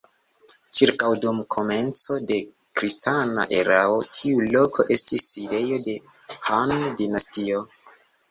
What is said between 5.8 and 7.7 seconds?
de Han-dinastio.